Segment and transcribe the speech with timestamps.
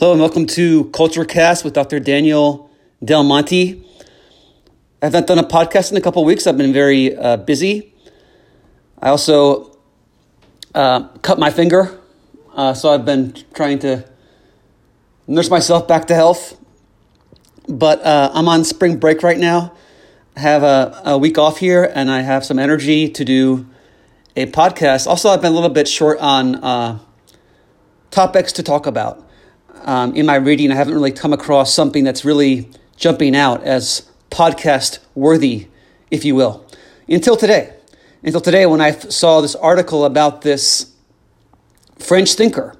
[0.00, 2.00] Hello and welcome to Culture Cast with Dr.
[2.00, 2.68] Daniel
[3.04, 3.80] Del Monte.
[5.00, 6.48] I haven't done a podcast in a couple weeks.
[6.48, 7.94] I've been very uh, busy.
[9.00, 9.78] I also
[10.74, 11.96] uh, cut my finger,
[12.54, 14.04] uh, so I've been trying to
[15.28, 16.58] nurse myself back to health.
[17.68, 19.74] But uh, I'm on spring break right now.
[20.36, 23.68] I have a, a week off here, and I have some energy to do
[24.34, 25.06] a podcast.
[25.06, 26.98] Also, I've been a little bit short on uh,
[28.10, 29.23] topics to talk about
[29.84, 34.10] um, in my reading, I haven't really come across something that's really jumping out as
[34.30, 35.68] podcast worthy,
[36.10, 36.66] if you will,
[37.08, 37.74] until today.
[38.22, 40.92] Until today, when I saw this article about this
[41.98, 42.74] French thinker,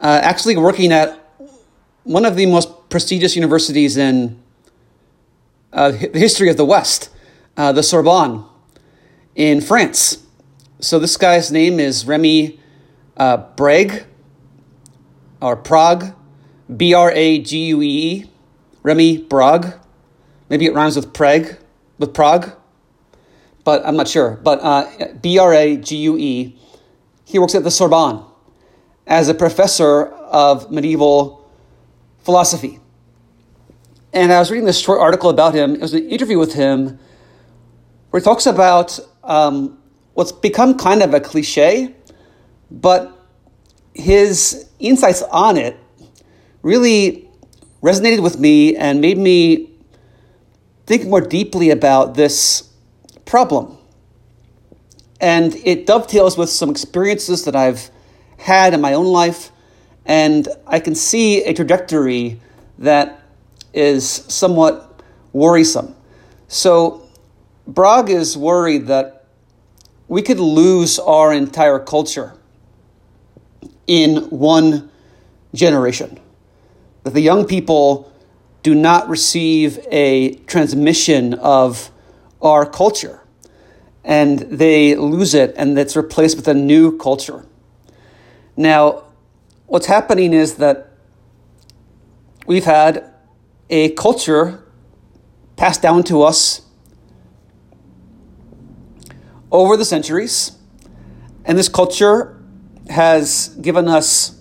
[0.00, 1.22] uh, actually working at
[2.04, 4.40] one of the most prestigious universities in
[5.72, 7.10] uh, the history of the West,
[7.58, 8.44] uh, the Sorbonne
[9.34, 10.24] in France.
[10.80, 12.58] So this guy's name is Remy
[13.18, 14.06] uh, Brague
[15.40, 16.14] or Prague,
[16.74, 18.30] B R A G U E E,
[18.82, 19.78] Remy Brague.
[20.48, 21.56] Maybe it rhymes with Prague,
[21.98, 22.52] with Prague,
[23.64, 24.38] but I'm not sure.
[24.42, 26.58] But uh, B R A G U E,
[27.24, 28.24] he works at the Sorbonne
[29.06, 31.48] as a professor of medieval
[32.18, 32.80] philosophy.
[34.12, 35.74] And I was reading this short article about him.
[35.74, 36.98] It was an interview with him
[38.10, 39.78] where he talks about um,
[40.14, 41.94] what's become kind of a cliche,
[42.70, 43.15] but
[43.98, 45.76] his insights on it
[46.62, 47.28] really
[47.82, 49.70] resonated with me and made me
[50.86, 52.70] think more deeply about this
[53.24, 53.78] problem.
[55.20, 57.90] And it dovetails with some experiences that I've
[58.38, 59.50] had in my own life,
[60.04, 62.40] and I can see a trajectory
[62.78, 63.22] that
[63.72, 65.94] is somewhat worrisome.
[66.48, 67.08] So,
[67.68, 69.26] Brague is worried that
[70.06, 72.34] we could lose our entire culture
[73.86, 74.90] in one
[75.54, 76.18] generation.
[77.04, 78.12] That the young people
[78.62, 81.90] do not receive a transmission of
[82.42, 83.20] our culture
[84.04, 87.44] and they lose it and it's replaced with a new culture.
[88.56, 89.04] Now,
[89.66, 90.90] what's happening is that
[92.46, 93.12] we've had
[93.68, 94.64] a culture
[95.56, 96.62] passed down to us
[99.50, 100.52] over the centuries,
[101.44, 102.35] and this culture
[102.88, 104.40] has given us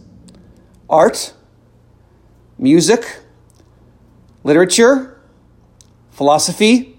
[0.90, 1.34] art,
[2.58, 3.20] music,
[4.44, 5.20] literature,
[6.12, 6.98] philosophy,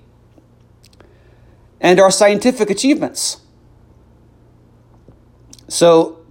[1.80, 3.40] and our scientific achievements.
[5.68, 6.24] So,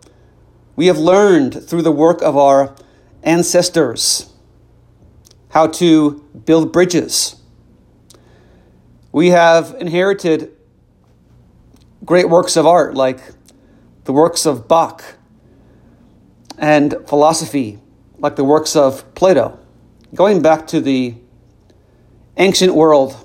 [0.75, 2.75] we have learned through the work of our
[3.23, 4.31] ancestors
[5.49, 7.37] how to build bridges.
[9.13, 10.51] We have inherited
[12.03, 13.21] great works of art like
[14.05, 15.03] the works of Bach,
[16.57, 17.79] and philosophy,
[18.19, 19.59] like the works of Plato.
[20.13, 21.15] Going back to the
[22.37, 23.15] ancient world,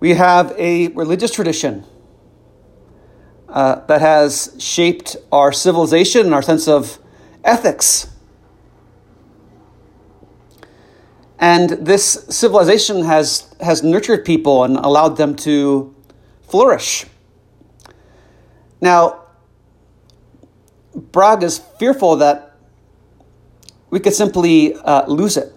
[0.00, 1.84] we have a religious tradition
[3.48, 6.98] uh, that has shaped our civilization and our sense of
[7.44, 8.08] ethics.
[11.38, 15.94] And this civilization has, has nurtured people and allowed them to
[16.42, 17.06] flourish.
[18.80, 19.24] Now,
[20.94, 22.56] Brague is fearful that
[23.90, 25.52] we could simply uh, lose it.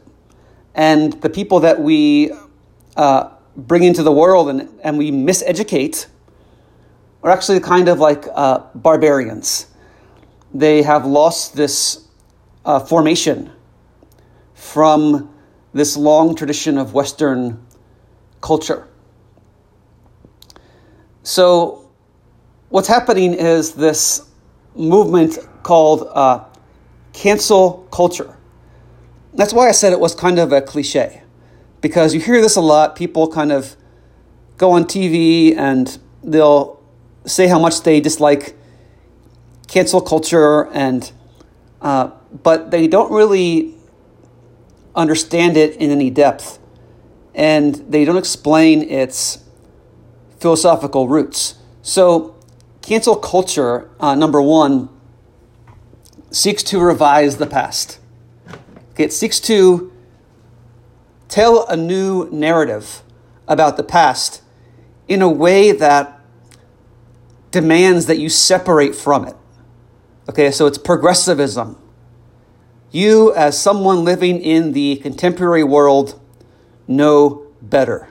[0.76, 2.32] And the people that we
[2.96, 6.08] uh, bring into the world and, and we miseducate
[7.24, 9.68] are actually kind of like uh, barbarians.
[10.54, 12.08] They have lost this
[12.66, 13.52] uh, formation
[14.54, 15.34] from
[15.74, 17.66] this long tradition of Western
[18.42, 18.88] culture.
[21.24, 21.89] So,
[22.70, 24.28] what's happening is this
[24.76, 26.46] movement called uh,
[27.14, 28.38] cancel culture.
[29.34, 31.24] That's why I said it was kind of a cliche,
[31.82, 32.96] because you hear this a lot.
[32.96, 33.76] People kind of
[34.58, 36.82] go on TV and they'll
[37.26, 38.56] say how much they dislike
[39.68, 41.12] cancel culture, and
[41.82, 42.12] uh,
[42.44, 43.76] but they don't really
[44.96, 46.60] understand it in any depth,
[47.36, 49.44] and they don't explain its
[50.40, 51.56] philosophical roots.
[51.84, 52.36] So
[52.82, 54.90] Cancel culture, uh, number one,
[56.32, 58.00] seeks to revise the past.
[58.98, 59.92] It seeks to
[61.28, 63.02] tell a new narrative
[63.48, 64.42] about the past
[65.08, 66.20] in a way that
[67.52, 69.36] demands that you separate from it.
[70.30, 71.78] Okay, so it's progressivism.
[72.92, 76.20] You, as someone living in the contemporary world,
[76.88, 78.10] know better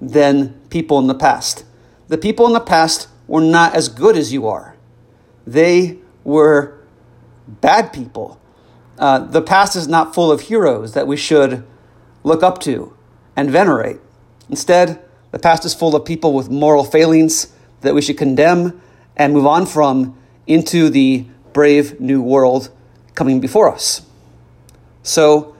[0.00, 1.64] than people in the past.
[2.08, 4.76] The people in the past were not as good as you are.
[5.46, 6.78] They were
[7.46, 8.40] bad people
[9.00, 11.64] uh, the past is not full of heroes that we should
[12.22, 12.94] look up to
[13.34, 13.98] and venerate.
[14.50, 17.50] Instead, the past is full of people with moral failings
[17.80, 18.82] that we should condemn
[19.16, 21.24] and move on from into the
[21.54, 22.70] brave new world
[23.14, 24.02] coming before us.
[25.02, 25.56] So,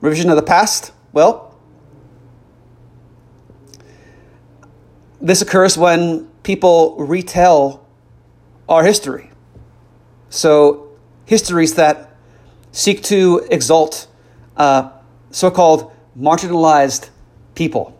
[0.00, 1.54] revision of the past, well,
[5.20, 7.84] this occurs when people retell
[8.68, 9.30] our history.
[10.30, 10.88] So,
[11.26, 12.16] histories that
[12.70, 14.06] seek to exalt
[14.56, 14.90] uh,
[15.30, 17.10] so called marginalized
[17.54, 17.98] people.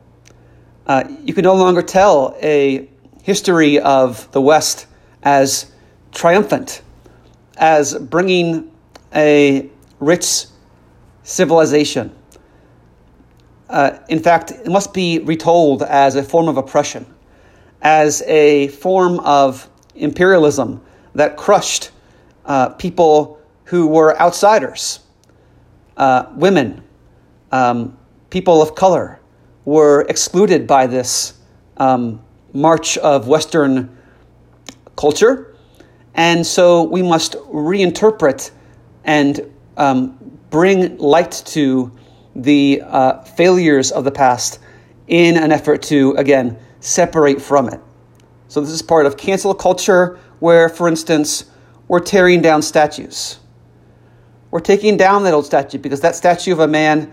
[0.86, 2.88] Uh, you can no longer tell a
[3.22, 4.86] history of the West
[5.22, 5.72] as
[6.12, 6.82] triumphant,
[7.56, 8.70] as bringing
[9.14, 9.70] a
[10.00, 10.46] rich
[11.22, 12.14] civilization.
[13.70, 17.06] Uh, in fact, it must be retold as a form of oppression,
[17.84, 20.82] as a form of imperialism
[21.14, 21.90] that crushed
[22.46, 25.00] uh, people who were outsiders,
[25.96, 26.82] uh, women,
[27.52, 27.96] um,
[28.30, 29.20] people of color,
[29.64, 31.34] were excluded by this
[31.76, 32.20] um,
[32.52, 33.96] march of Western
[34.96, 35.54] culture.
[36.14, 38.50] And so we must reinterpret
[39.04, 40.18] and um,
[40.50, 41.92] bring light to
[42.34, 44.58] the uh, failures of the past
[45.06, 47.80] in an effort to, again, separate from it.
[48.48, 51.46] So, this is part of cancel culture, where, for instance,
[51.88, 53.38] we're tearing down statues.
[54.50, 57.12] We're taking down that old statue because that statue of a man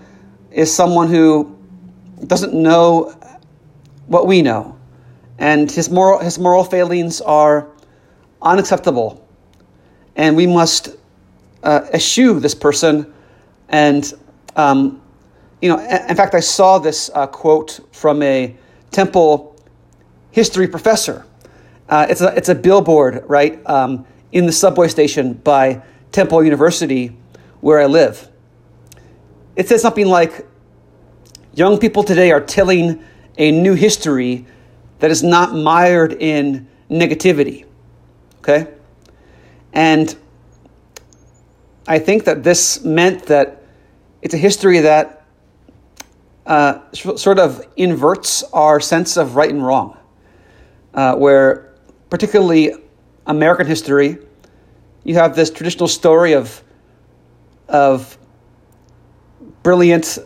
[0.51, 1.57] is someone who
[2.27, 3.15] doesn't know
[4.07, 4.77] what we know.
[5.39, 7.67] And his moral, his moral failings are
[8.41, 9.27] unacceptable.
[10.15, 10.89] And we must
[11.63, 13.11] uh, eschew this person.
[13.69, 14.13] And,
[14.55, 15.01] um,
[15.61, 18.55] you know, in fact, I saw this uh, quote from a
[18.91, 19.50] Temple
[20.31, 21.25] history professor.
[21.89, 25.81] Uh, it's, a, it's a billboard, right, um, in the subway station by
[26.11, 27.15] Temple University,
[27.59, 28.29] where I live.
[29.55, 30.47] It says something like
[31.53, 33.03] Young people today are telling
[33.37, 34.45] a new history
[34.99, 37.65] that is not mired in negativity.
[38.39, 38.67] Okay?
[39.73, 40.15] And
[41.87, 43.63] I think that this meant that
[44.21, 45.25] it's a history that
[46.45, 49.97] uh, sort of inverts our sense of right and wrong,
[50.93, 51.73] uh, where,
[52.09, 52.73] particularly
[53.27, 54.17] American history,
[55.03, 56.63] you have this traditional story of,
[57.67, 58.17] of
[59.63, 60.19] brilliant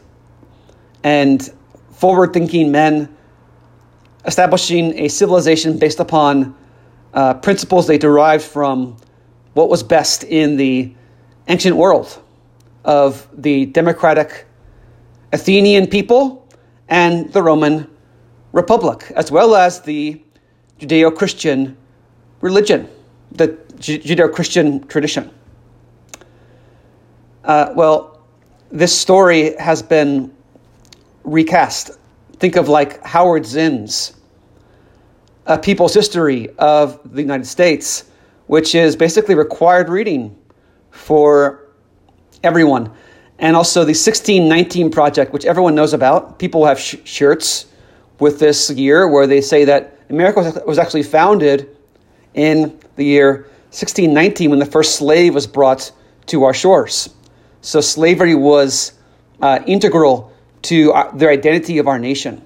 [1.04, 1.52] and
[1.92, 3.16] forward thinking men
[4.26, 6.56] establishing a civilization based upon
[7.14, 8.98] uh, principles they derived from
[9.54, 10.94] what was best in the
[11.48, 12.22] ancient world
[12.84, 14.46] of the democratic
[15.32, 16.48] Athenian people
[16.90, 17.90] and the Roman
[18.52, 20.22] Republic, as well as the
[20.80, 21.78] Judeo Christian
[22.42, 22.90] religion,
[23.32, 25.32] the Judeo Christian tradition.
[27.44, 28.22] Uh, well,
[28.72, 30.34] this story has been
[31.24, 31.92] recast.
[32.38, 34.14] Think of like Howard Zinn's
[35.46, 38.06] A People's History of the United States,
[38.48, 40.36] which is basically required reading
[40.92, 41.68] for
[42.44, 42.92] everyone.
[43.40, 46.40] And also the 1619 Project, which everyone knows about.
[46.40, 47.68] People have sh- shirts
[48.20, 51.76] with this year where they say that America was actually founded
[52.34, 55.92] in the year 1619 when the first slave was brought
[56.28, 57.10] to our shores.
[57.62, 58.94] So slavery was
[59.42, 60.32] uh, integral
[60.64, 62.44] to our, the identity of our nation.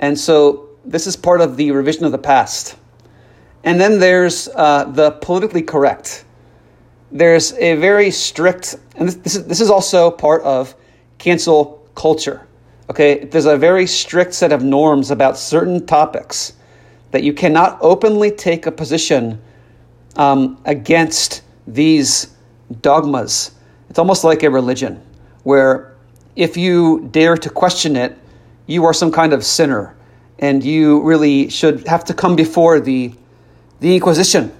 [0.00, 2.76] And so this is part of the revision of the past.
[3.64, 6.24] And then there's uh, the politically correct.
[7.12, 10.74] There's a very strict, and this, this, is, this is also part of
[11.18, 12.46] cancel culture.
[12.88, 16.54] Okay, there's a very strict set of norms about certain topics
[17.10, 19.40] that you cannot openly take a position
[20.16, 22.34] um, against these
[22.80, 23.52] dogmas.
[23.88, 25.02] It's almost like a religion
[25.42, 25.96] where
[26.36, 28.16] if you dare to question it,
[28.66, 29.96] you are some kind of sinner,
[30.38, 33.12] and you really should have to come before the
[33.80, 34.52] the Inquisition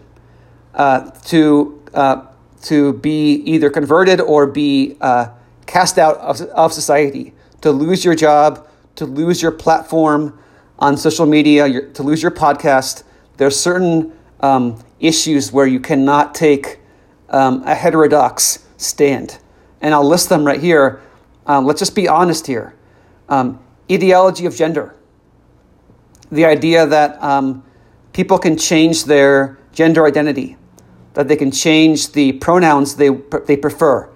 [0.75, 2.27] uh, to uh,
[2.63, 5.29] to be either converted or be uh,
[5.67, 8.67] cast out of, of society, to lose your job,
[8.97, 10.39] to lose your platform
[10.81, 13.05] on social media, your, to lose your podcast.
[13.37, 16.81] There are certain um, issues where you cannot take
[17.29, 19.39] um, a heterodox stand,
[19.81, 21.01] and I'll list them right here.
[21.47, 22.75] Um, let's just be honest here.
[23.29, 23.61] Um,
[23.91, 24.95] ideology of gender.
[26.33, 27.65] The idea that um,
[28.13, 30.57] people can change their gender identity,
[31.15, 33.11] that they can change the pronouns they,
[33.47, 34.11] they prefer.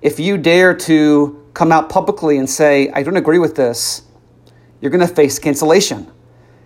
[0.00, 4.02] If you dare to come out publicly and say, I don't agree with this,
[4.80, 6.10] you're going to face cancellation.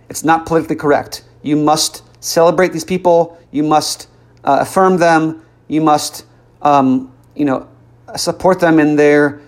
[0.09, 1.23] It's not politically correct.
[1.41, 3.39] You must celebrate these people.
[3.51, 4.07] You must
[4.43, 5.43] uh, affirm them.
[5.67, 6.25] You must,
[6.61, 7.67] um, you know,
[8.15, 9.41] support them in their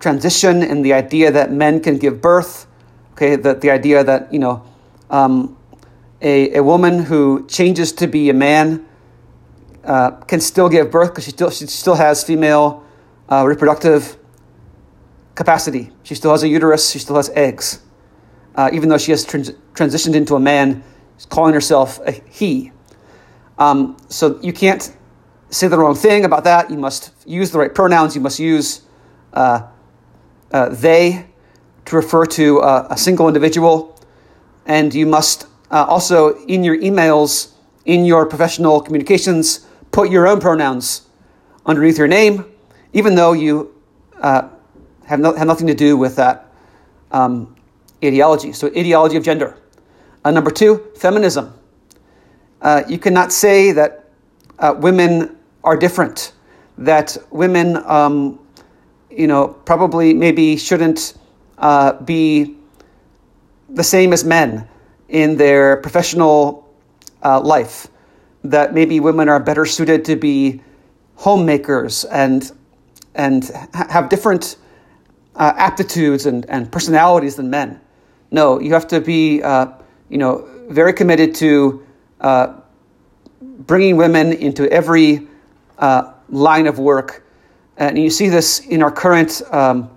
[0.00, 2.66] transition and the idea that men can give birth.
[3.12, 4.64] Okay, that the idea that you know
[5.10, 5.56] um,
[6.20, 8.86] a, a woman who changes to be a man
[9.84, 12.84] uh, can still give birth because she still she still has female
[13.28, 14.16] uh, reproductive
[15.34, 15.90] capacity.
[16.02, 16.90] She still has a uterus.
[16.90, 17.80] She still has eggs,
[18.54, 20.82] uh, even though she has trans- transitioned into a man,
[21.28, 22.72] calling herself a he.
[23.58, 24.94] Um, so you can't
[25.50, 26.70] say the wrong thing about that.
[26.70, 28.14] You must use the right pronouns.
[28.14, 28.82] You must use
[29.32, 29.68] uh,
[30.50, 31.26] uh, they
[31.84, 33.98] to refer to uh, a single individual.
[34.66, 37.52] And you must uh, also, in your emails,
[37.84, 41.08] in your professional communications, put your own pronouns
[41.64, 42.44] underneath your name,
[42.92, 43.74] even though you
[44.20, 44.48] uh,
[45.06, 46.52] have, no, have nothing to do with that
[47.10, 47.56] um,
[48.04, 48.52] ideology.
[48.52, 49.56] So, ideology of gender.
[50.24, 51.52] Uh, number two, feminism.
[52.60, 54.08] Uh, you cannot say that
[54.58, 56.32] uh, women are different,
[56.78, 58.38] that women, um,
[59.10, 61.14] you know, probably maybe shouldn't
[61.58, 62.56] uh, be
[63.68, 64.68] the same as men
[65.08, 66.68] in their professional
[67.24, 67.88] uh, life,
[68.44, 70.62] that maybe women are better suited to be
[71.16, 72.52] homemakers and
[73.14, 74.56] and ha- have different
[75.36, 77.80] uh, aptitudes and, and personalities than men.
[78.32, 79.66] No, you have to be, uh,
[80.08, 81.86] you know, very committed to
[82.18, 82.54] uh,
[83.40, 85.28] bringing women into every
[85.78, 87.26] uh, line of work.
[87.76, 89.90] And you see this in our current um,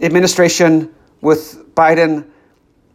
[0.00, 2.28] administration with Biden.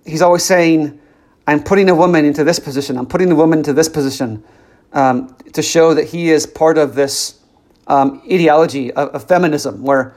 [0.06, 1.00] He's always saying,
[1.48, 4.44] I'm putting a woman into this position, I'm putting a woman into this position
[4.92, 7.40] um, to show that he is part of this
[7.88, 10.14] um, ideology of, of, feminism, where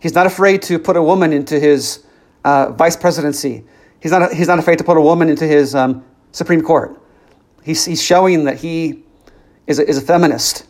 [0.00, 2.04] he's not afraid to put a woman into his
[2.44, 3.64] uh, vice presidency.
[4.02, 7.00] He's not, he's not afraid to put a woman into his um, Supreme Court.
[7.62, 9.04] He's, he's showing that he
[9.68, 10.66] is a, is a feminist,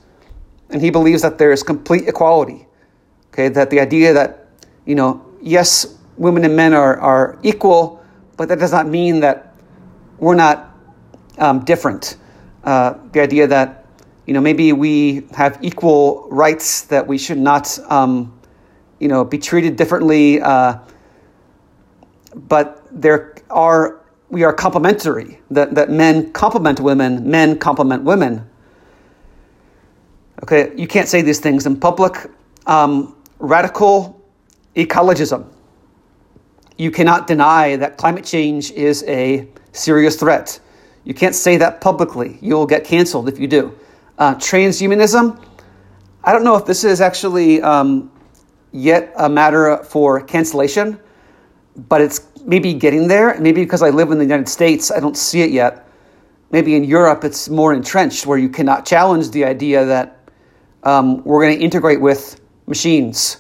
[0.69, 2.67] and he believes that there is complete equality.
[3.29, 4.49] Okay, that the idea that,
[4.85, 8.05] you know, yes, women and men are, are equal,
[8.37, 9.55] but that does not mean that
[10.19, 10.77] we're not
[11.39, 12.19] um, different.
[12.65, 13.87] Uh, the idea that,
[14.27, 18.39] you know, maybe we have equal rights, that we should not, um,
[18.99, 20.77] you know, be treated differently, uh,
[22.35, 28.49] but there are, we are complementary, that, that men complement women, men complement women.
[30.43, 32.31] Okay, you can't say these things in public.
[32.67, 34.21] Um, radical
[34.77, 35.47] ecologism.
[36.79, 40.59] You cannot deny that climate change is a serious threat.
[41.05, 42.39] You can't say that publicly.
[42.41, 43.77] You'll get canceled if you do.
[44.19, 45.45] Uh, transhumanism,
[46.25, 48.11] I don't know if this is actually um,
[48.71, 50.99] yet a matter for cancellation,
[51.89, 53.39] but it's maybe getting there.
[53.41, 55.89] Maybe because I live in the United States, I don't see it yet.
[56.51, 60.19] Maybe in Europe, it's more entrenched where you cannot challenge the idea that
[60.83, 63.39] um, we're going to integrate with machines,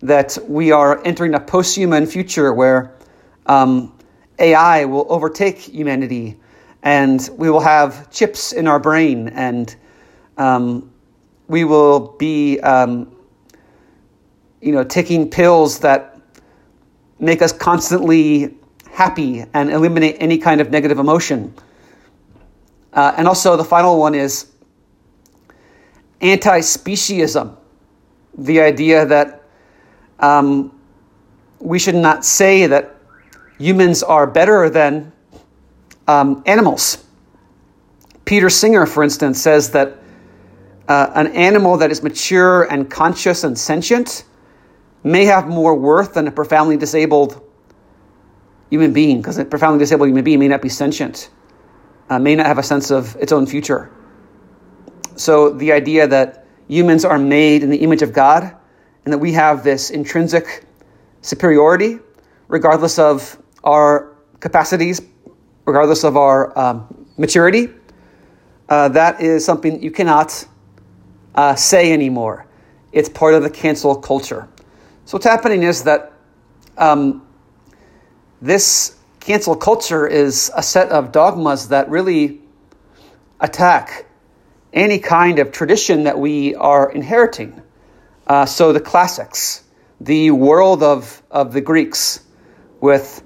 [0.00, 2.94] that we are entering a post human future where
[3.46, 3.92] um,
[4.38, 6.38] AI will overtake humanity
[6.82, 9.76] and we will have chips in our brain and
[10.38, 10.90] um,
[11.48, 13.14] we will be um,
[14.60, 16.11] you know taking pills that
[17.22, 18.54] make us constantly
[18.90, 21.54] happy and eliminate any kind of negative emotion
[22.92, 24.50] uh, and also the final one is
[26.20, 27.56] anti speciesism,
[28.36, 29.42] the idea that
[30.18, 30.78] um,
[31.58, 32.96] we should not say that
[33.58, 35.10] humans are better than
[36.06, 37.04] um, animals.
[38.24, 39.98] Peter Singer, for instance, says that
[40.88, 44.24] uh, an animal that is mature and conscious and sentient
[45.04, 47.40] may have more worth than a profoundly disabled
[48.70, 51.30] human being, because a profoundly disabled human being may not be sentient,
[52.08, 53.90] uh, may not have a sense of its own future.
[55.16, 58.56] So the idea that humans are made in the image of God
[59.04, 60.64] and that we have this intrinsic
[61.20, 61.98] superiority,
[62.48, 65.02] regardless of our capacities,
[65.66, 67.68] regardless of our um, maturity,
[68.68, 70.46] uh, that is something you cannot
[71.34, 72.46] uh, say anymore.
[72.92, 74.48] It's part of the cancel culture.
[75.04, 76.12] So what's happening is that
[76.78, 77.26] um,
[78.40, 82.40] this cancel culture is a set of dogmas that really
[83.40, 84.06] attack
[84.72, 87.60] any kind of tradition that we are inheriting.
[88.26, 89.64] Uh, so the classics,
[90.00, 92.20] the world of, of the Greeks
[92.80, 93.22] with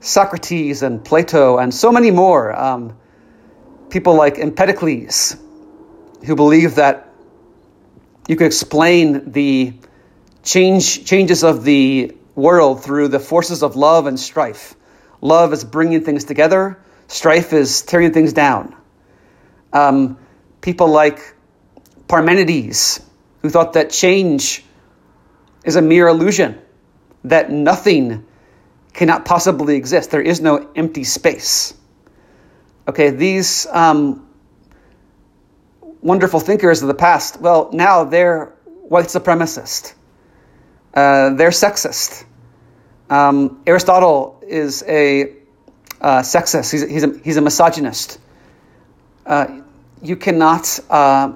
[0.00, 2.96] Socrates and Plato and so many more, um,
[3.88, 5.36] people like Empedocles,
[6.24, 7.12] who believe that
[8.28, 9.72] you could explain the
[10.42, 14.74] change, changes of the world through the forces of love and strife.
[15.20, 16.78] Love is bringing things together,
[17.08, 18.76] strife is tearing things down.
[19.72, 20.18] Um,
[20.60, 21.34] people like
[22.06, 23.00] Parmenides,
[23.42, 24.64] who thought that change
[25.64, 26.60] is a mere illusion,
[27.24, 28.24] that nothing
[28.92, 30.10] cannot possibly exist.
[30.10, 31.74] There is no empty space.
[32.86, 34.26] Okay, these um,
[36.00, 39.92] wonderful thinkers of the past, well, now they're white supremacist.
[40.94, 42.24] Uh, they're sexist.
[43.10, 45.32] Um, Aristotle is a
[46.00, 46.70] uh, sexist.
[46.70, 48.18] He's, he's, a, he's a misogynist.
[49.26, 49.60] Uh,
[50.02, 51.32] you cannot uh,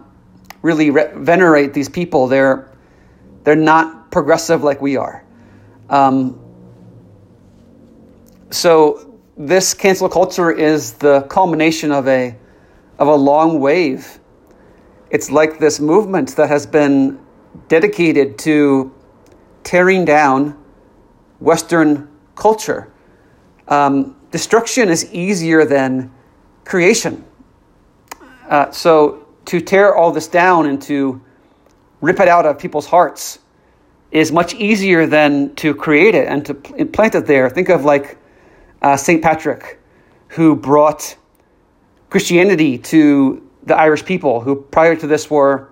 [0.63, 2.27] really re- venerate these people.
[2.27, 2.69] They're
[3.45, 5.25] they're not progressive like we are.
[5.91, 6.39] Um,
[8.51, 12.37] so this cancel culture is the culmination of a
[12.99, 14.19] of a long wave.
[15.11, 17.19] It's like this movement that has been
[17.69, 18.95] dedicated to
[19.65, 20.59] tearing down
[21.41, 22.93] Western culture.
[23.69, 26.13] Um, destruction is easier than
[26.65, 27.25] creation.
[28.49, 31.21] Uh, so to tear all this down and to
[32.01, 33.39] rip it out of people's hearts
[34.11, 37.49] is much easier than to create it and to plant it there.
[37.49, 38.19] Think of like
[38.83, 39.23] uh, St.
[39.23, 39.81] Patrick,
[40.29, 41.17] who brought
[42.11, 45.71] Christianity to the Irish people, who prior to this were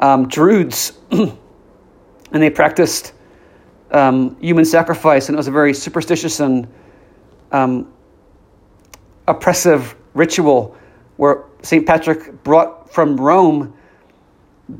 [0.00, 0.92] um, Druids,
[2.32, 3.12] and they practiced
[3.90, 6.66] um, human sacrifice, and it was a very superstitious and
[7.52, 7.92] um,
[9.28, 10.76] oppressive ritual
[11.16, 11.86] where St.
[11.86, 13.74] Patrick brought from Rome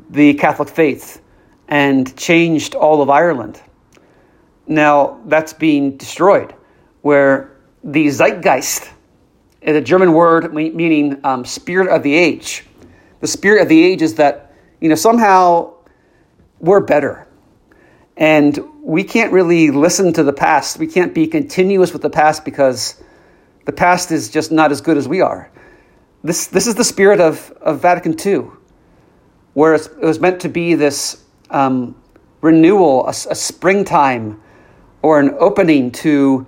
[0.09, 1.21] the Catholic faith
[1.67, 3.61] and changed all of Ireland.
[4.67, 6.53] Now that's being destroyed,
[7.01, 8.89] where the zeitgeist
[9.61, 12.65] is a German word meaning um, spirit of the age.
[13.21, 15.73] The spirit of the age is that, you know, somehow
[16.59, 17.27] we're better.
[18.15, 20.77] And we can't really listen to the past.
[20.77, 23.01] We can't be continuous with the past because
[23.65, 25.49] the past is just not as good as we are.
[26.23, 28.47] This, this is the spirit of, of Vatican II,
[29.53, 31.95] where it was meant to be this um,
[32.41, 34.41] renewal, a, a springtime,
[35.01, 36.45] or an opening to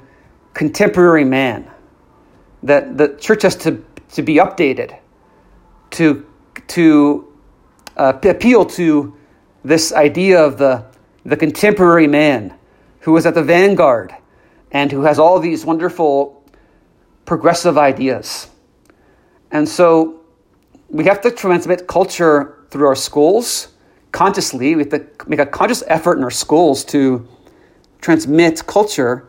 [0.54, 1.70] contemporary man.
[2.64, 4.98] That the church has to, to be updated,
[5.92, 6.26] to,
[6.68, 7.34] to
[7.98, 9.16] uh, appeal to
[9.64, 10.86] this idea of the,
[11.26, 12.54] the contemporary man
[13.02, 14.16] who is at the vanguard
[14.72, 16.44] and who has all these wonderful
[17.26, 18.50] progressive ideas.
[19.52, 20.22] And so
[20.90, 23.70] we have to transmit culture through our schools
[24.12, 24.76] consciously.
[24.76, 27.28] We have to make a conscious effort in our schools to
[28.02, 29.28] transmit culture.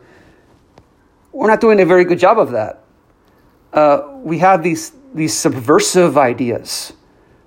[1.31, 2.83] We're not doing a very good job of that.
[3.73, 6.93] Uh, we have these, these subversive ideas.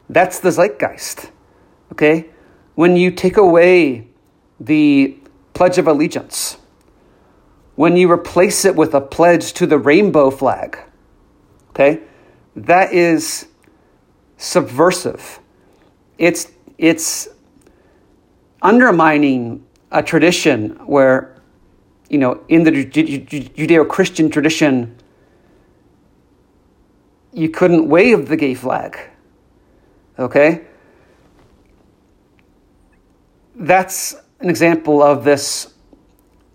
[0.09, 1.31] That's the zeitgeist.
[1.93, 2.31] Okay?
[2.75, 4.10] When you take away
[4.61, 5.17] the
[5.55, 6.59] Pledge of Allegiance,
[7.77, 10.79] when you replace it with a pledge to the rainbow flag,
[11.71, 12.01] okay?
[12.55, 13.47] that is
[14.37, 15.41] subversive.
[16.19, 17.29] It's, it's
[18.63, 21.41] undermining a tradition where,
[22.09, 24.97] you know, in the Judeo Christian tradition,
[27.33, 28.99] you couldn't wave the gay flag.
[30.19, 30.67] Okay?
[33.55, 35.75] That's an example of this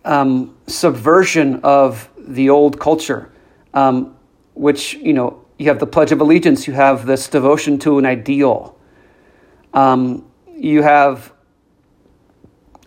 [0.04, 3.32] um, subversion of the old culture,
[3.74, 4.15] um,
[4.56, 8.06] which, you know, you have the Pledge of Allegiance, you have this devotion to an
[8.06, 8.78] ideal.
[9.74, 11.32] Um, you have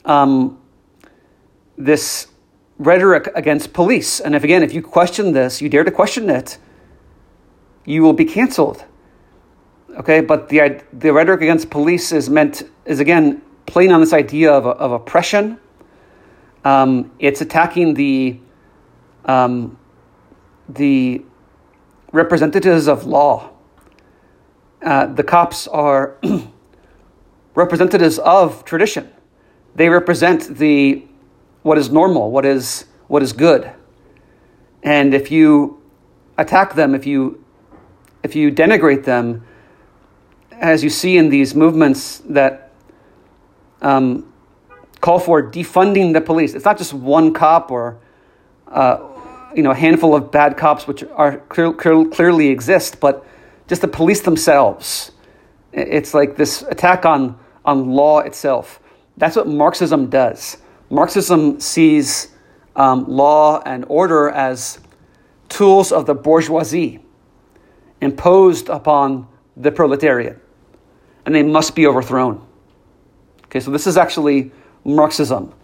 [0.05, 0.61] um,
[1.77, 2.29] this
[2.79, 4.21] rhetoric against police.
[4.21, 6.59] And if again, if you question this, you dare to question it,
[7.85, 8.85] you will be canceled.
[9.97, 14.51] Okay, but the, the rhetoric against police is meant, is again playing on this idea
[14.51, 15.61] of, of oppression.
[16.65, 18.41] Um, it's attacking the,
[19.27, 19.79] um,
[20.69, 21.23] the
[22.13, 23.51] representatives of law.
[24.83, 26.17] Uh, the cops are
[27.55, 29.13] representatives of tradition.
[29.75, 31.05] They represent the
[31.63, 33.71] what is normal, what is what is good.
[34.83, 35.83] And if you
[36.39, 37.45] attack them, if you
[38.23, 39.45] if you denigrate them,
[40.53, 42.68] as you see in these movements that
[43.83, 44.33] um,
[45.01, 47.99] call for defunding the police, it's not just one cop or
[48.69, 48.99] uh,
[49.55, 53.27] you know, a handful of bad cops, which are clear, clear, clearly exist, but
[53.67, 55.13] just the police themselves.
[55.73, 58.81] It's like this attack on, on law itself.
[59.17, 60.59] That's what Marxism does.
[60.91, 62.29] Marxism sees
[62.77, 64.79] um, law and order as
[65.49, 67.01] tools of the bourgeoisie
[68.01, 70.39] imposed upon the proletariat,
[71.27, 72.47] and they must be overthrown.
[73.49, 74.53] Okay, so this is actually
[74.85, 75.55] Marxism.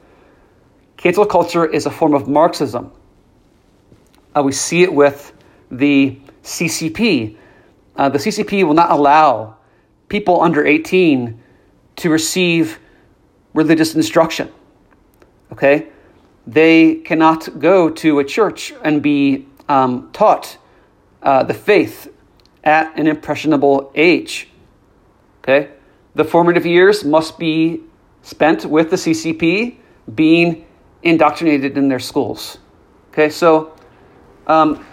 [0.97, 2.90] Cancel culture is a form of Marxism.
[4.35, 5.33] Uh, we see it with
[5.70, 7.37] the CCP.
[7.97, 9.57] Uh, the CCP will not allow
[10.09, 11.38] people under 18
[11.97, 12.79] to receive
[13.53, 14.51] religious instruction.
[15.53, 15.88] Okay?
[16.47, 20.57] They cannot go to a church and be um, taught
[21.23, 22.09] uh, the faith
[22.64, 24.49] at an impressionable age.
[25.42, 25.74] Okay?
[26.14, 27.83] The formative years must be
[28.22, 29.77] spent with the CCP
[30.14, 30.66] being
[31.03, 32.59] indoctrinated in their schools.
[33.11, 33.77] Okay, so
[34.46, 34.85] um,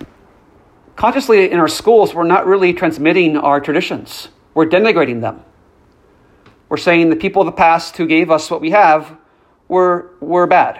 [0.95, 5.43] consciously in our schools, we're not really transmitting our traditions, we're denigrating them.
[6.69, 9.17] We're saying the people of the past who gave us what we have
[9.67, 10.79] were, were bad.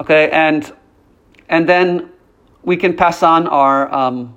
[0.00, 0.72] Okay, and,
[1.50, 2.10] and then
[2.62, 4.34] we can pass on our um,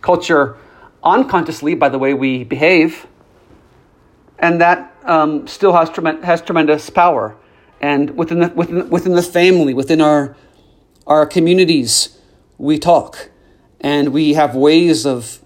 [0.00, 0.56] culture
[1.04, 3.06] unconsciously by the way we behave,
[4.38, 7.36] and that um, still has, trem- has tremendous power.
[7.80, 10.36] And within the, within, within the family, within our,
[11.06, 12.18] our communities,
[12.58, 13.30] we talk
[13.80, 15.40] and we have ways of,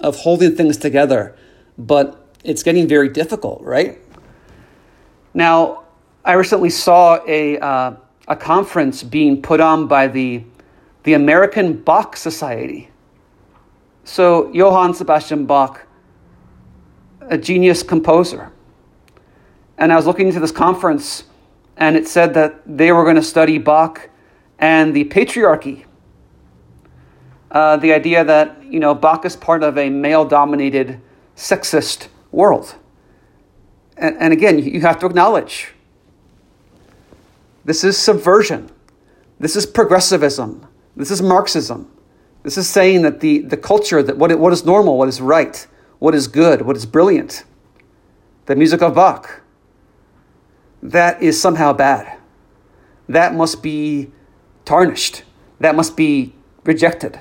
[0.00, 1.36] of holding things together,
[1.78, 3.98] but it's getting very difficult, right?
[5.34, 5.84] Now,
[6.24, 7.94] I recently saw a, uh,
[8.28, 10.44] a conference being put on by the,
[11.04, 12.90] the American Bach Society.
[14.04, 15.86] So, Johann Sebastian Bach,
[17.28, 18.50] a genius composer.
[19.78, 21.24] And I was looking into this conference,
[21.76, 24.10] and it said that they were going to study Bach
[24.58, 25.84] and the patriarchy.
[27.50, 31.00] Uh, the idea that, you know, Bach is part of a male dominated,
[31.36, 32.74] sexist world.
[33.96, 35.68] And, and again, you have to acknowledge
[37.64, 38.70] this is subversion,
[39.38, 41.88] this is progressivism, this is Marxism.
[42.42, 45.64] This is saying that the, the culture, that what, what is normal, what is right,
[46.02, 47.44] what is good, what is brilliant,
[48.46, 49.40] the music of Bach,
[50.82, 52.18] that is somehow bad.
[53.08, 54.10] That must be
[54.64, 55.22] tarnished.
[55.60, 56.34] That must be
[56.64, 57.20] rejected.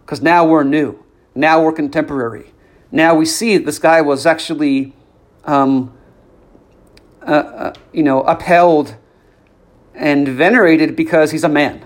[0.00, 1.04] Because now we're new.
[1.34, 2.54] Now we're contemporary.
[2.90, 4.94] Now we see this guy was actually,
[5.44, 5.92] um,
[7.20, 8.96] uh, uh, you know, upheld
[9.94, 11.84] and venerated because he's a man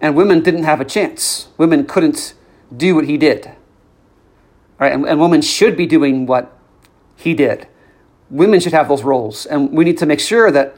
[0.00, 1.48] and women didn't have a chance.
[1.58, 2.32] Women couldn't
[2.74, 3.54] do what he did.
[4.82, 4.92] Right?
[4.92, 6.58] And, and women should be doing what
[7.14, 7.68] he did.
[8.30, 9.46] Women should have those roles.
[9.46, 10.74] And we need to make sure that,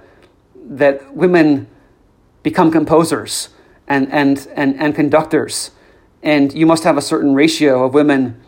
[0.63, 1.69] that women
[2.43, 3.49] become composers
[3.89, 5.71] and, and, and, and conductors.
[6.23, 8.43] And you must have a certain ratio of women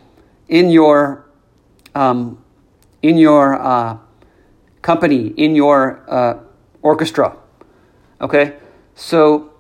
[0.47, 1.25] in your,
[1.95, 2.45] um,
[3.01, 3.97] in your uh,
[4.83, 6.39] company, in your uh,
[6.83, 7.35] orchestra.
[8.21, 8.57] Okay?
[8.95, 9.55] So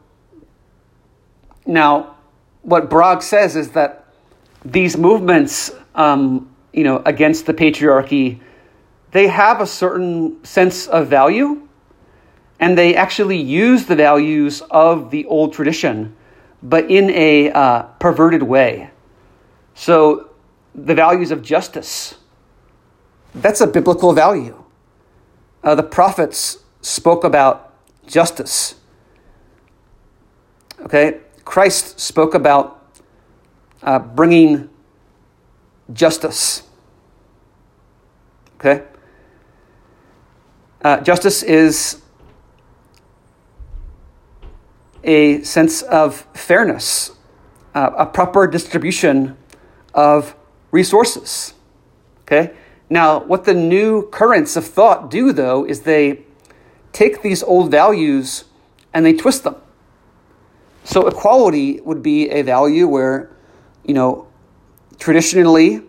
[1.65, 2.17] now,
[2.61, 4.06] what Brague says is that
[4.73, 8.41] these movements, um, you know, against the patriarchy,
[9.13, 11.69] they have a certain sense of value,
[12.59, 16.15] and they actually use the values of the old tradition,
[16.63, 18.91] but in a uh, perverted way.
[19.75, 20.31] So,
[20.75, 22.17] the values of justice,
[23.35, 24.63] that's a biblical value.
[25.63, 27.75] Uh, the prophets spoke about
[28.07, 28.77] justice.
[30.81, 31.21] Okay?
[31.45, 32.76] Christ spoke about
[33.83, 34.69] uh, bringing
[35.93, 36.63] justice.
[38.57, 38.85] Okay?
[40.83, 42.03] Uh, justice is
[45.05, 47.13] a sense of fairness,
[47.75, 49.37] uh, a proper distribution
[49.95, 50.35] of
[50.71, 51.55] resources.
[52.23, 52.55] Okay?
[52.89, 56.25] Now, what the new currents of thought do, though, is they
[56.93, 58.45] take these old values
[58.95, 59.57] and they twist them.
[60.85, 63.36] So equality would be a value where,
[63.87, 64.27] you know,
[64.99, 65.83] traditionally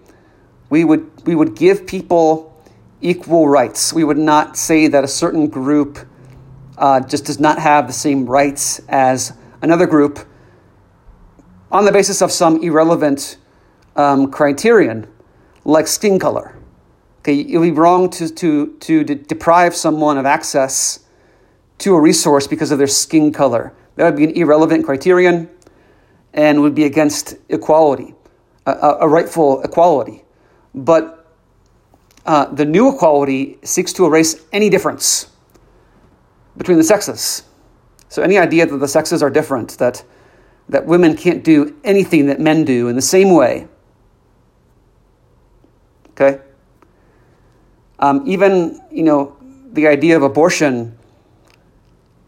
[0.69, 2.53] we would we would give people
[3.01, 3.93] equal rights.
[3.93, 5.99] We would not say that a certain group
[6.77, 10.19] uh, just does not have the same rights as another group
[11.71, 13.37] on the basis of some irrelevant
[13.95, 15.07] um, criterion,
[15.65, 16.55] like skin color.
[17.19, 21.01] Okay, it would be wrong to, to, to de- deprive someone of access
[21.79, 23.73] to a resource because of their skin color.
[23.95, 25.49] That would be an irrelevant criterion
[26.37, 28.13] and would be against equality,
[28.67, 30.23] a, a rightful equality.
[30.75, 31.27] But
[32.27, 35.31] uh, the new equality seeks to erase any difference
[36.55, 37.43] between the sexes.
[38.09, 40.03] So, any idea that the sexes are different, that,
[40.69, 43.67] that women can't do anything that men do in the same way.
[46.11, 46.39] Okay?
[47.99, 49.35] Um, even, you know,
[49.73, 50.97] the idea of abortion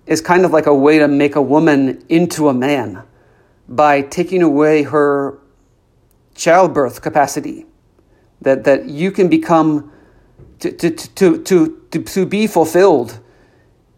[0.07, 3.03] is kind of like a way to make a woman into a man
[3.69, 5.39] by taking away her
[6.35, 7.65] childbirth capacity.
[8.41, 9.91] That, that you can become,
[10.59, 13.19] to, to, to, to, to, to be fulfilled,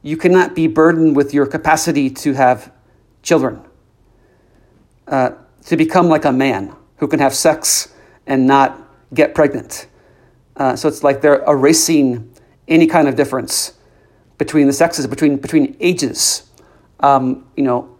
[0.01, 2.71] you cannot be burdened with your capacity to have
[3.21, 3.62] children.
[5.07, 5.31] Uh,
[5.65, 7.93] to become like a man who can have sex
[8.25, 8.79] and not
[9.13, 9.88] get pregnant.
[10.55, 12.31] Uh, so it's like they're erasing
[12.67, 13.73] any kind of difference
[14.38, 16.49] between the sexes, between between ages.
[16.99, 17.95] Um, you know,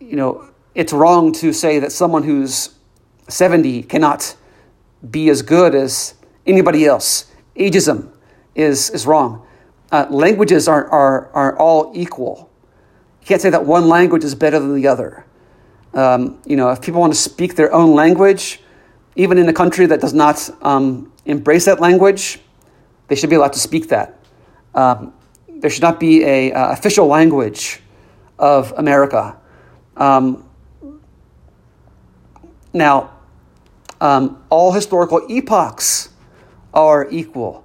[0.00, 0.48] you know,
[0.78, 2.70] it's wrong to say that someone who's
[3.26, 4.36] 70 cannot
[5.10, 6.14] be as good as
[6.46, 7.32] anybody else.
[7.56, 8.12] Ageism
[8.54, 9.44] is, is wrong.
[9.90, 12.48] Uh, languages are, are, are all equal.
[13.20, 15.26] You can't say that one language is better than the other.
[15.94, 18.60] Um, you know, if people want to speak their own language,
[19.16, 22.38] even in a country that does not um, embrace that language,
[23.08, 24.20] they should be allowed to speak that.
[24.76, 25.12] Um,
[25.48, 27.80] there should not be a uh, official language
[28.38, 29.36] of America.
[29.96, 30.44] Um,
[32.72, 33.10] now,
[34.00, 36.10] um, all historical epochs
[36.74, 37.64] are equal.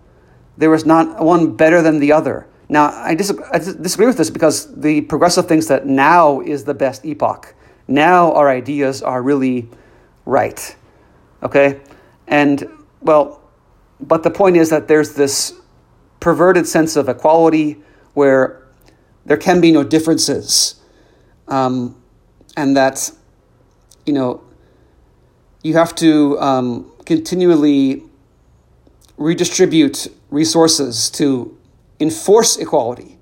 [0.58, 2.48] There is not one better than the other.
[2.70, 6.74] Now, I, dis- I disagree with this because the progressive thinks that now is the
[6.74, 7.54] best epoch.
[7.88, 9.70] Now our ideas are really
[10.26, 10.76] right.
[11.44, 11.82] Okay?
[12.28, 12.68] And,
[13.02, 13.42] well,
[14.00, 15.54] but the point is that there's this
[16.20, 17.82] perverted sense of equality
[18.14, 18.64] where
[19.26, 20.82] there can be no differences.
[21.48, 22.02] Um,
[22.56, 23.12] and that,
[24.06, 24.42] you know,
[25.64, 28.04] you have to um, continually
[29.18, 31.58] redistribute resources to
[32.00, 33.18] enforce equality,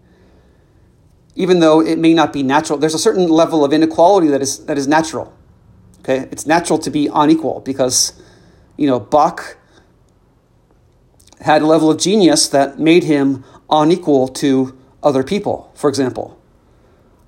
[1.35, 2.79] even though it may not be natural.
[2.79, 5.33] There's a certain level of inequality that is that is natural.
[5.99, 8.13] Okay, it's natural to be unequal because,
[8.75, 9.57] you know, Bach
[11.41, 16.39] had a level of genius that made him unequal to other people, for example.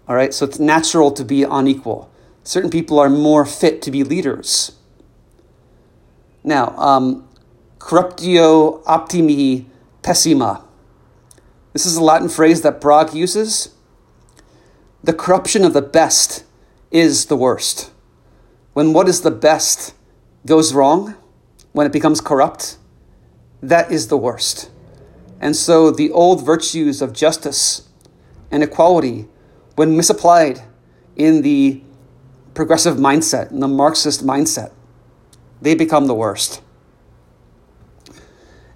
[0.08, 2.12] All right, so it's natural to be unequal.
[2.44, 4.74] Certain people are more fit to be leaders.
[6.44, 7.28] Now, um,
[7.80, 9.70] corruptio optimi
[10.02, 10.64] pessima.
[11.72, 13.74] This is a Latin phrase that Brague uses.
[15.04, 16.44] The corruption of the best
[16.92, 17.92] is the worst.
[18.74, 19.94] When what is the best
[20.46, 21.16] goes wrong,
[21.72, 22.78] when it becomes corrupt,
[23.62, 24.70] that is the worst.
[25.40, 27.90] And so the old virtues of justice
[28.52, 29.28] and equality,
[29.76, 30.62] when misapplied
[31.16, 31.82] in the
[32.54, 34.72] progressive mindset, in the Marxist mindset,
[35.64, 36.62] they become the worst.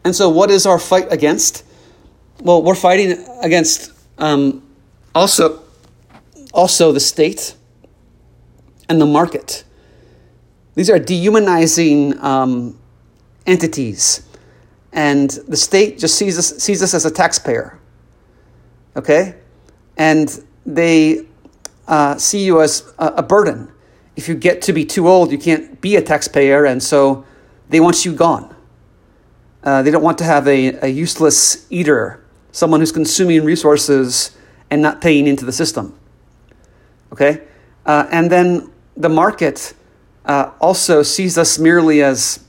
[0.04, 1.65] And so, what is our fight against?
[2.41, 4.63] Well, we're fighting against um,
[5.13, 5.62] also,
[6.54, 7.56] also the state
[8.88, 9.65] and the market.
[10.76, 12.80] These are dehumanizing um,
[13.45, 14.26] entities,
[14.93, 17.78] and the state just sees us sees us as a taxpayer.
[18.95, 19.36] Okay,
[19.97, 21.26] and they
[21.88, 23.73] uh, see you as a, a burden.
[24.17, 27.23] If you get to be too old, you can't be a taxpayer, and so
[27.69, 28.53] they want you gone.
[29.63, 34.36] Uh, they don't want to have a, a useless eater, someone who's consuming resources
[34.71, 35.97] and not paying into the system.
[37.13, 37.43] Okay?
[37.86, 39.75] Uh, and then the market
[40.25, 42.43] uh, also sees us merely as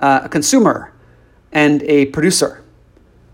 [0.00, 0.92] uh, a consumer
[1.52, 2.62] and a producer.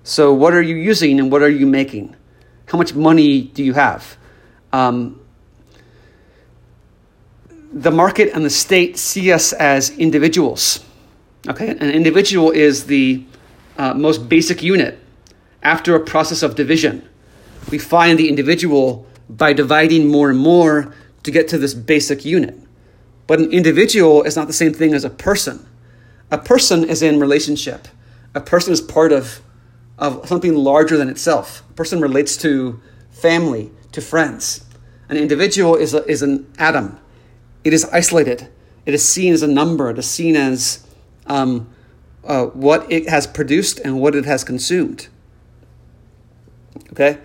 [0.04, 2.14] So, what are you using and what are you making?
[2.66, 4.16] How much money do you have?
[4.72, 5.21] Um,
[7.72, 10.84] the market and the state see us as individuals
[11.48, 13.24] Okay, an individual is the
[13.76, 15.00] uh, most basic unit.
[15.62, 17.08] After a process of division,
[17.70, 22.56] we find the individual by dividing more and more to get to this basic unit.
[23.26, 25.66] But an individual is not the same thing as a person.
[26.30, 27.88] A person is in relationship.
[28.34, 29.40] A person is part of,
[29.98, 31.64] of something larger than itself.
[31.70, 32.80] A person relates to
[33.10, 34.64] family, to friends.
[35.08, 36.98] An individual is, a, is an atom.
[37.64, 38.48] It is isolated.
[38.84, 39.90] It is seen as a number.
[39.90, 40.86] It is seen as
[41.26, 41.68] um,
[42.24, 45.08] uh, what it has produced and what it has consumed.
[46.92, 47.18] Okay?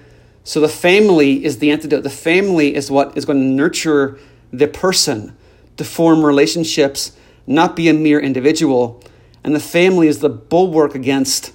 [0.44, 2.04] So the family is the antidote.
[2.04, 4.18] The family is what is going to nurture
[4.52, 5.36] the person
[5.76, 9.04] to form relationships, not be a mere individual.
[9.44, 11.54] And the family is the bulwark against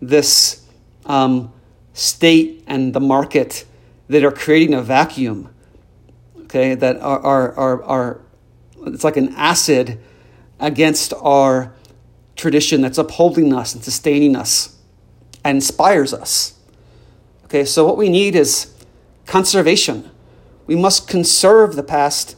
[0.00, 0.64] this
[1.06, 1.52] um,
[1.92, 3.64] state and the market
[4.08, 5.52] that are creating a vacuum.
[6.48, 8.20] Okay, that are, are, are, are
[8.86, 10.00] it's like an acid
[10.58, 11.74] against our
[12.36, 14.78] tradition that's upholding us and sustaining us
[15.44, 16.54] and inspires us.
[17.44, 18.72] Okay, so what we need is
[19.26, 20.10] conservation.
[20.66, 22.34] We must conserve the past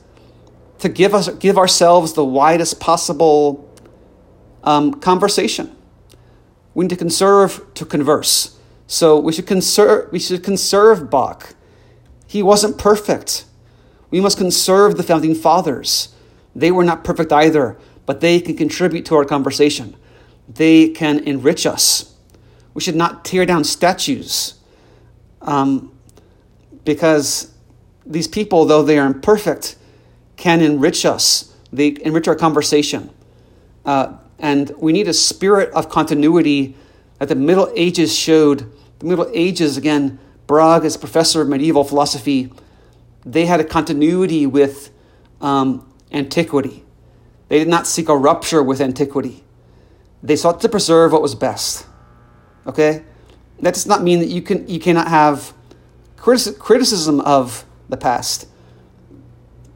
[0.80, 3.72] to give us give ourselves the widest possible
[4.64, 5.76] um, conversation.
[6.74, 8.58] We need to conserve to converse.
[8.88, 11.54] So we should conserve we should conserve Bach.
[12.26, 13.44] He wasn't perfect.
[14.10, 16.14] We must conserve the founding fathers.
[16.54, 19.96] They were not perfect either, but they can contribute to our conversation.
[20.48, 22.14] They can enrich us.
[22.74, 24.54] We should not tear down statues
[25.42, 25.92] um,
[26.84, 27.52] because
[28.04, 29.76] these people, though they are imperfect,
[30.36, 31.54] can enrich us.
[31.72, 33.10] They enrich our conversation.
[33.84, 36.74] Uh, and we need a spirit of continuity
[37.18, 42.50] that the Middle Ages showed The Middle Ages, again, Brague is professor of medieval philosophy.
[43.24, 44.90] They had a continuity with
[45.40, 46.84] um, antiquity.
[47.48, 49.44] They did not seek a rupture with antiquity.
[50.22, 51.86] They sought to preserve what was best.
[52.66, 53.04] Okay?
[53.60, 55.52] That does not mean that you, can, you cannot have
[56.16, 58.46] criticism of the past,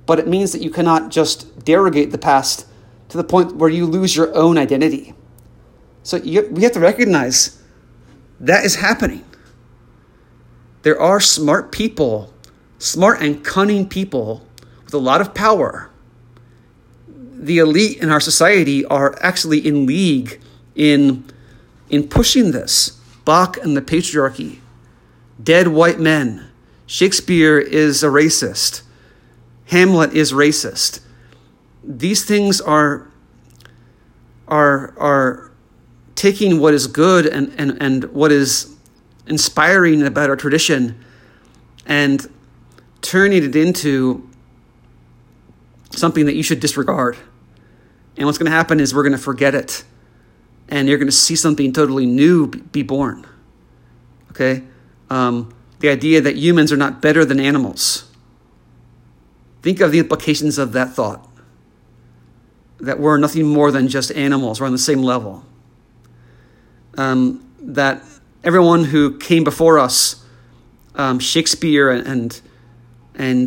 [0.06, 2.66] but it means that you cannot just derogate the past
[3.08, 5.14] to the point where you lose your own identity.
[6.02, 7.62] So you, we have to recognize
[8.40, 9.24] that is happening.
[10.82, 12.33] There are smart people,
[12.84, 14.46] smart and cunning people
[14.84, 15.90] with a lot of power.
[17.08, 20.40] The elite in our society are actually in league
[20.74, 21.24] in,
[21.88, 23.00] in pushing this.
[23.24, 24.58] Bach and the patriarchy,
[25.42, 26.46] dead white men.
[26.86, 28.82] Shakespeare is a racist.
[29.66, 31.00] Hamlet is racist.
[31.82, 33.08] These things are,
[34.46, 35.50] are, are
[36.16, 38.76] taking what is good and, and, and what is
[39.26, 41.02] inspiring about our tradition
[41.86, 42.26] and
[43.04, 44.28] turning it into
[45.90, 47.16] something that you should disregard.
[48.16, 49.84] And what's going to happen is we're going to forget it.
[50.68, 53.26] And you're going to see something totally new be born.
[54.30, 54.64] Okay?
[55.10, 58.10] Um, the idea that humans are not better than animals.
[59.60, 61.28] Think of the implications of that thought.
[62.80, 65.44] That we're nothing more than just animals, we're on the same level.
[66.96, 68.02] Um, that
[68.42, 70.24] everyone who came before us,
[70.94, 72.40] um, Shakespeare and, and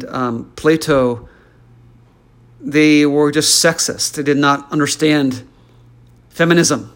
[0.06, 1.28] um, Plato,
[2.60, 4.14] they were just sexist.
[4.14, 5.48] They did not understand
[6.30, 6.94] feminism.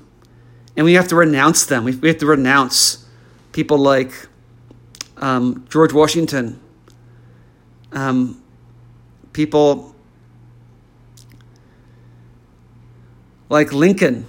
[0.75, 1.83] And we have to renounce them.
[1.83, 3.05] We have to renounce
[3.51, 4.11] people like
[5.17, 6.59] um, George Washington,
[7.91, 8.41] um,
[9.33, 9.93] people
[13.49, 14.25] like Lincoln.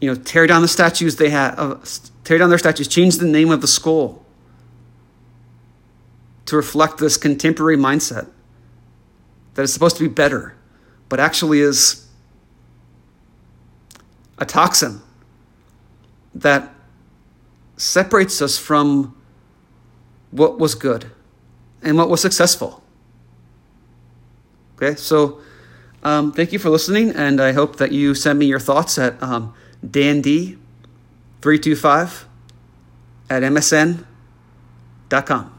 [0.00, 1.76] You know, tear down the statues they had, uh,
[2.24, 4.23] tear down their statues, change the name of the school
[6.54, 8.28] to reflect this contemporary mindset
[9.54, 10.54] that is supposed to be better,
[11.08, 12.06] but actually is
[14.38, 15.00] a toxin
[16.34, 16.72] that
[17.76, 19.20] separates us from
[20.30, 21.10] what was good
[21.82, 22.84] and what was successful.
[24.76, 25.40] Okay, so
[26.02, 29.22] um, thank you for listening, and I hope that you send me your thoughts at
[29.22, 32.24] um, dandy325
[33.30, 35.53] at msn.com.